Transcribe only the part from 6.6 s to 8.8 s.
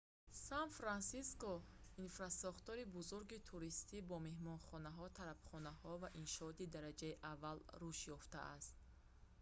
дараҷаи аввал рушд ёфтааст